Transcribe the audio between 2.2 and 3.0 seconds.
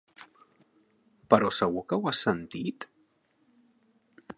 sentit?